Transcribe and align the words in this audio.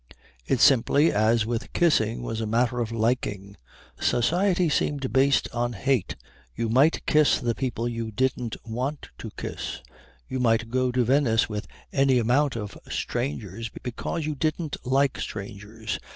It 0.47 0.59
simply, 0.61 1.11
as 1.11 1.45
with 1.45 1.73
kissing, 1.73 2.23
was 2.23 2.41
a 2.41 2.47
matter 2.47 2.79
of 2.79 2.91
liking. 2.91 3.55
Society 3.99 4.67
seemed 4.67 5.13
based 5.13 5.47
on 5.53 5.73
hate. 5.73 6.15
You 6.55 6.69
might 6.69 7.05
kiss 7.05 7.39
the 7.39 7.53
people 7.53 7.87
you 7.87 8.09
didn't 8.09 8.55
want 8.65 9.09
to 9.19 9.29
kiss; 9.37 9.81
you 10.27 10.39
might 10.39 10.71
go 10.71 10.91
to 10.91 11.05
Venice 11.05 11.47
with 11.47 11.67
any 11.93 12.17
amount 12.17 12.55
of 12.55 12.75
strangers 12.89 13.69
because 13.69 14.25
you 14.25 14.33
didn't 14.33 14.75
like 14.83 15.19
strangers. 15.19 15.99